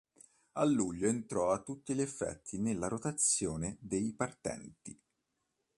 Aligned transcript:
A 0.53 0.63
luglio 0.65 1.07
entrò 1.07 1.51
a 1.51 1.59
tutti 1.61 1.93
gli 1.93 2.01
effetti 2.01 2.57
nella 2.57 2.87
rotazione 2.87 3.77
dei 3.79 4.11
partenti. 4.15 4.99